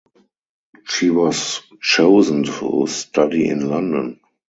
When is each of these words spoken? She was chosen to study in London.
She 0.85 1.11
was 1.11 1.61
chosen 1.79 2.43
to 2.45 2.87
study 2.87 3.47
in 3.47 3.69
London. 3.69 4.19